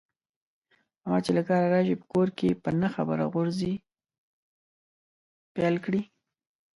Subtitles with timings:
[1.01, 3.73] احمد چې له کاره راشي، په کور کې په نه خبره غورزی
[5.55, 6.01] پیل کړي.